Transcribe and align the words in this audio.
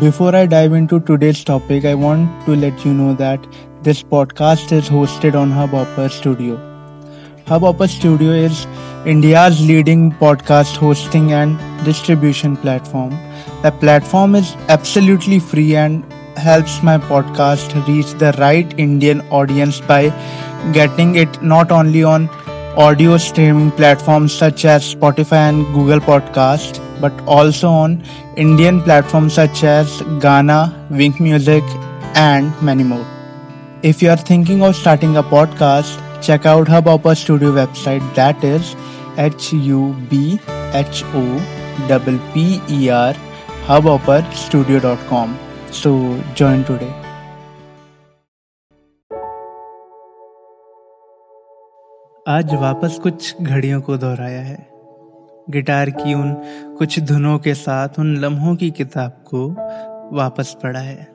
Before 0.00 0.34
I 0.34 0.46
dive 0.46 0.72
into 0.72 0.98
today's 0.98 1.44
topic, 1.44 1.84
I 1.84 1.94
want 1.94 2.28
to 2.46 2.56
let 2.56 2.84
you 2.84 2.92
know 2.92 3.14
that 3.14 3.46
this 3.82 4.02
podcast 4.02 4.72
is 4.72 4.88
hosted 4.88 5.36
on 5.36 5.52
Hubhopper 5.52 6.10
Studio. 6.10 6.56
Hubhopper 7.46 7.88
Studio 7.88 8.32
is 8.32 8.66
India's 9.06 9.64
leading 9.64 10.10
podcast 10.10 10.74
hosting 10.76 11.32
and 11.32 11.56
distribution 11.84 12.56
platform. 12.56 13.10
The 13.62 13.70
platform 13.70 14.34
is 14.34 14.56
absolutely 14.68 15.38
free 15.38 15.76
and 15.76 16.04
helps 16.36 16.82
my 16.82 16.98
podcast 16.98 17.86
reach 17.86 18.14
the 18.14 18.32
right 18.38 18.76
Indian 18.76 19.20
audience 19.30 19.80
by 19.80 20.08
getting 20.72 21.14
it 21.14 21.40
not 21.40 21.70
only 21.70 22.02
on 22.02 22.28
audio 22.76 23.16
streaming 23.16 23.70
platforms 23.70 24.32
such 24.32 24.64
as 24.64 24.92
Spotify 24.92 25.50
and 25.50 25.64
Google 25.72 26.00
Podcast, 26.00 26.83
but 27.00 27.12
also 27.26 27.68
on 27.68 28.02
Indian 28.36 28.80
platforms 28.82 29.34
such 29.34 29.64
as 29.64 30.02
Ghana, 30.20 30.88
Wink 30.90 31.20
Music, 31.20 31.62
and 32.14 32.52
many 32.62 32.82
more. 32.82 33.06
If 33.82 34.02
you 34.02 34.10
are 34.10 34.16
thinking 34.16 34.62
of 34.62 34.76
starting 34.76 35.16
a 35.16 35.22
podcast, 35.22 36.00
check 36.22 36.46
out 36.46 36.66
Hubhopper 36.66 37.16
Studio 37.16 37.52
website 37.52 38.14
that 38.14 38.42
is 38.42 38.74
H 39.18 39.52
U 39.52 39.94
B 40.10 40.38
H 40.72 41.04
O 41.14 41.24
P 42.32 42.60
E 42.68 42.90
R 42.90 43.14
hubhopperstudio.com. 43.66 45.38
So 45.70 46.20
join 46.34 46.64
today. 46.64 46.92
आज 52.28 52.54
वापस 52.54 52.98
कुछ 53.02 53.40
घड़ियों 53.40 53.80
को 53.80 53.96
दोहराया 53.96 54.40
है 54.40 54.73
guitar 55.50 55.90
की 55.90 56.14
उन 56.14 56.34
कुछ 56.78 57.00
धुनों 57.00 57.38
के 57.38 57.54
साथ 57.54 57.88
उन 57.98 58.16
लम्हों 58.16 58.56
की 58.56 58.70
किताब 58.70 59.10
को 59.10 59.48
वापस 60.16 60.56
पढ़ा 60.62 60.80
है। 60.80 61.08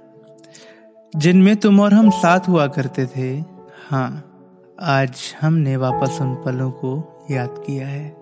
जिनमें 1.15 1.57
तुम 1.57 1.79
और 1.79 1.93
हम 1.93 2.09
साथ 2.09 2.39
हुआ 2.39 2.67
करते 2.67 3.05
थे 3.05 3.43
हाँ 3.89 4.25
आज 4.81 5.11
हमने 5.41 5.77
वापस 5.77 6.17
उन 6.21 6.35
पलों 6.35 6.71
को 6.71 7.19
याद 7.31 7.55
किया 7.67 7.87
है। 7.87 8.15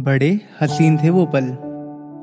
बड़े 0.00 0.40
हसीन 0.60 0.98
थे 0.98 1.10
वो 1.10 1.26
पल। 1.26 1.44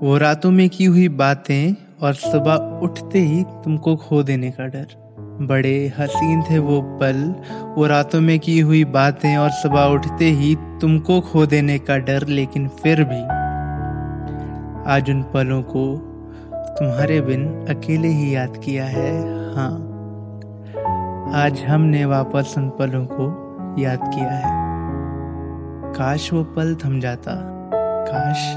वो 0.07 0.17
रातों 0.17 0.51
में 0.51 0.69
की 0.69 0.85
हुई 0.85 1.07
बातें 1.07 1.75
और 2.01 2.13
सुबह 2.13 2.53
उठते 2.83 3.19
ही 3.19 3.43
तुमको 3.43 3.95
खो 3.95 4.23
देने 4.23 4.51
का 4.51 4.65
डर। 4.65 5.08
बड़े 5.41 5.93
हसीन 5.99 6.41
थे 6.41 6.59
वो 6.59 6.81
पल। 6.81 7.35
वो 7.77 7.85
रातों 7.87 8.21
में 8.21 8.39
की 8.39 8.59
हुई 8.59 8.83
बातें 8.85 9.37
और 9.37 9.49
सुबह 9.49 9.83
उठते 9.83 10.25
ही 10.25 10.55
तुमको 10.81 11.21
खो 11.21 11.45
देने 11.45 11.79
का 11.79 11.97
डर, 11.97 12.27
लेकिन 12.27 12.67
फिर 12.67 13.03
भी। 13.03 13.21
आज 14.91 15.09
उन 15.09 15.21
पलों 15.23 15.61
को 15.63 15.85
तुम्हारे 16.79 17.21
बिन 17.21 17.65
अकेले 17.69 18.07
ही 18.07 18.35
याद 18.35 18.57
किया 18.57 18.85
है। 18.85 19.11
हाँ 19.55 19.71
आज 21.35 21.63
हमने 21.67 22.05
वापस 22.05 22.53
उन 22.57 22.69
पलों 22.69 23.05
को 23.11 23.25
याद 23.81 23.99
किया 24.15 24.31
है। 24.31 24.57
काश 25.93 26.33
वो 26.33 26.43
पल 26.43 26.75
थम 26.75 26.99
जाता। 26.99 27.31
काश 28.11 28.55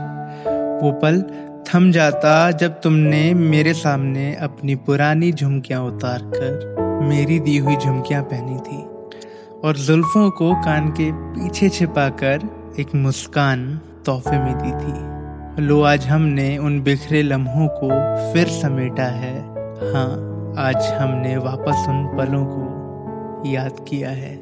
वो 0.82 0.92
पल 0.92 1.24
थम 1.68 1.92
जाता 1.92 2.50
जब 2.50 2.80
तुमने 2.80 3.34
मेरे 3.34 3.74
सामने 3.74 4.34
अपनी 4.34 4.74
पुरानी 4.74 5.32
झुमकियाँ 5.32 5.82
उतार 5.82 6.18
कर 6.22 6.76
मेरी 7.02 7.40
दी 7.40 7.58
हुई 7.58 7.76
झुमकियाँ 7.76 8.22
पहनी 8.22 8.56
थी। 8.56 8.82
और 9.64 9.76
जुल्फों 9.76 10.30
को 10.30 10.54
कान 10.54 10.88
के 10.88 11.12
पीछे 11.12 11.68
छिपाकर 11.68 12.40
एक 12.80 12.94
मुस्कान 12.94 13.80
तोहफे 14.06 14.38
में 14.38 14.54
दी 14.58 14.72
थी। 14.72 15.66
लो, 15.66 15.82
आज 15.82 16.06
हमने 16.06 16.58
उन 16.58 16.82
बिखरे 16.82 17.22
लम्हों 17.22 17.68
को 17.68 17.88
फिर 18.32 18.46
समेटा 18.46 19.04
है। 19.04 19.40
हाँ 19.92 20.10
आज 20.58 20.92
हमने 20.92 21.36
वापस 21.36 21.86
उन 21.88 22.06
पलों 22.18 22.44
को 22.48 23.50
याद 23.50 23.84
किया 23.88 24.10
है। 24.10 24.36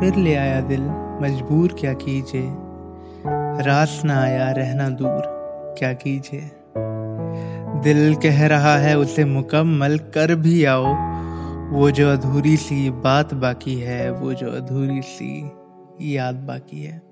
फिर 0.00 0.16
ले 0.16 0.34
आया 0.34 0.60
दिल, 0.60 0.82
मजबूर 1.22 1.76
क्या 1.80 1.92
कीजिए? 1.92 2.52
रास 3.66 4.02
ना 4.04 4.22
आया, 4.22 4.50
रहना 4.50 4.88
दूर। 4.88 5.41
क्या 5.78 5.92
कीजिए? 5.92 6.50
दिल 7.82 8.14
कह 8.14 8.46
रहा 8.46 8.76
है 8.76 8.98
उसे 8.98 9.24
मुकम्मल 9.24 9.98
कर 9.98 10.34
भी 10.34 10.64
आओ। 10.64 11.12
वो 11.70 11.90
जो 11.90 12.12
अधूरी 12.12 12.56
सी 12.56 12.90
बात 12.90 13.34
बाकी 13.34 13.74
है, 13.74 14.12
वो 14.12 14.32
जो 14.32 14.46
अधूरी 14.46 15.02
सी 15.02 15.52
याद 16.00 16.34
बाकी 16.34 16.82
है। 16.82 17.02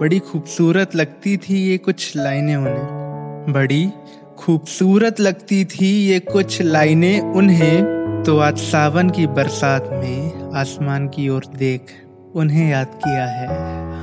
बड़ी 0.00 0.18
खूबसूरत 0.18 0.96
लगती 0.96 1.36
थी 1.36 1.54
ये 1.54 1.78
कुछ 1.78 2.16
लाइनें 2.16 2.56
उन्हें। 2.56 3.52
बड़ी 3.52 3.90
खूबसूरत 4.38 5.20
लगती 5.20 5.64
थी 5.64 6.06
ये 6.06 6.20
कुछ 6.20 6.62
लाइनें 6.62 7.20
उन्हें। 7.20 7.94
तो 8.26 8.38
आज 8.38 8.58
सावन 8.58 9.10
की 9.10 9.26
बरसात 9.26 9.88
में 9.92 10.50
आसमान 10.54 11.08
की 11.08 11.28
ओर 11.28 11.42
देख 11.56 11.86
उन्हें 12.34 12.70
याद 12.70 12.86
किया 12.86 13.26
है। 13.26 13.46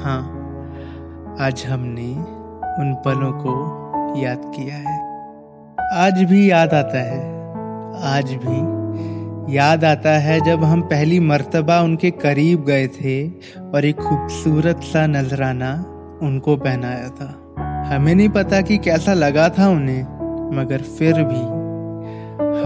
हाँ 0.04 0.38
आज 1.40 1.66
हमने 1.66 2.41
उन 2.80 2.94
पलों 3.06 3.32
को 3.32 3.54
याद 4.22 4.42
किया 4.46 4.76
है। 4.76 5.00
आज 5.94 6.24
भी 6.24 6.52
याद 6.52 6.74
आता 6.74 6.98
है। 6.98 7.42
आज 8.16 8.34
भी 8.34 8.82
याद 9.58 9.86
आता 9.86 10.10
है 10.10 10.42
जब 10.42 10.64
हम 10.64 10.82
पहली 10.82 11.20
मर्तबा 11.20 11.82
उनके 11.82 12.12
करीब 12.12 12.66
गए 12.66 12.88
थे 12.88 13.30
और 13.74 13.86
एक 13.86 13.96
खूबसूरत 13.96 14.80
सा 14.84 15.08
नजराना 15.08 15.86
उनको 16.22 16.56
पहनाया 16.56 17.10
था। 17.10 17.56
हमें 17.96 18.16
नहीं 18.16 18.30
पता 18.30 18.62
कि 18.62 18.78
कैसा 18.78 19.14
लगा 19.14 19.50
था 19.50 19.68
उन्हें, 19.68 20.04
मगर 20.58 20.78
फिर 20.78 21.14
भी 21.14 21.62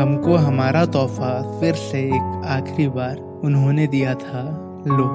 हमको 0.02 0.36
हमारा 0.36 0.86
तोहफा 0.86 1.60
फिर 1.60 1.74
से 1.74 2.00
एक 2.00 2.42
आखिरी 2.46 2.88
बार 2.88 3.42
उन्होंने 3.44 3.88
दिया 3.88 4.14
था। 4.14 4.44
लो, 4.88 5.06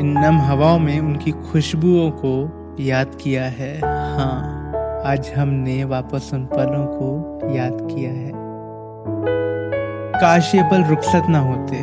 इन 0.00 0.14
नम 0.18 0.38
हवाओं 0.38 0.78
में 0.78 1.00
उनकी 1.00 1.30
खुशबुओं 1.30 2.10
को 2.10 2.61
याद 2.80 3.18
किया 3.22 3.44
है? 3.44 3.78
हाँ 3.78 5.02
आज 5.06 5.30
हमने 5.36 5.84
वापस 5.84 6.30
उन 6.34 6.44
पलों 6.44 6.86
को 6.86 7.48
याद 7.54 7.72
किया 7.72 8.10
है। 8.10 8.32
काश 10.14 10.54
ये 10.54 10.62
पल 10.62 10.84
रुखसत 10.84 11.26
ना 11.28 11.38
होते 11.38 11.82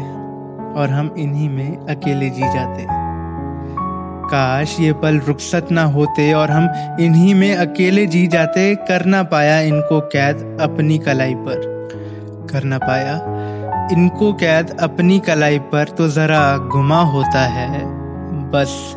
और 0.74 0.90
हम 0.90 1.14
इन्हीं 1.18 1.50
में 1.50 1.78
अकेले 1.88 2.30
जी 2.30 2.42
जाते। 2.42 2.86
काश 4.30 4.80
ये 4.80 4.94
पल 4.94 5.20
रुखसत 5.20 5.68
ना 5.72 5.84
होते 5.84 6.34
और 6.34 6.52
हम 6.52 6.98
इन्हीं 7.00 7.36
में 7.36 7.56
अकेले 7.56 8.06
जी 8.08 8.28
जाते। 8.28 8.76
कर 8.76 9.06
ना 9.06 9.24
पाया 9.24 9.60
इनको 9.60 10.00
कैद 10.00 10.58
अपनी 10.62 10.98
कलाई 10.98 11.36
पर। 11.36 11.62
कर 12.52 12.64
ना 12.64 12.78
पाया 12.78 13.16
इनको 13.92 14.34
कैद 14.34 14.78
अपनी 14.80 15.20
कलाई 15.20 15.60
पर 15.60 15.88
तो 15.88 16.08
जरा 16.08 16.58
गुमा 16.58 17.02
होता 17.02 17.46
है। 17.48 17.86
बस 18.52 18.96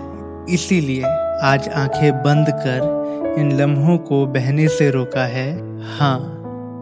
इसीलिए 0.50 1.02
आज 1.44 1.68
आँखें 1.68 2.22
बंद 2.22 2.46
कर 2.48 3.34
इन 3.38 3.52
लम्हों 3.52 3.98
को 3.98 4.26
बहने 4.26 4.68
से 4.68 4.90
रोका 4.90 5.24
है। 5.24 5.50
हाँ 5.98 6.16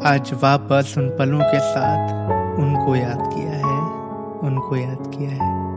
आज 0.04 0.30
वापस 0.42 0.94
उन 0.98 1.08
पलों 1.08 1.40
के 1.40 1.60
साथ 1.60 2.58
उनको 2.58 2.96
याद 2.96 3.22
किया 3.34 3.52
है, 3.52 3.78
उनको 4.48 4.76
याद 4.76 5.10
किया 5.14 5.30
है। 5.30 5.69